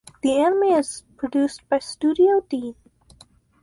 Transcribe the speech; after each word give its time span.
The 0.23 0.35
anime 0.35 0.79
is 0.79 1.03
produced 1.15 1.69
by 1.69 1.77
Studio 1.77 2.43
Deen. 2.49 2.73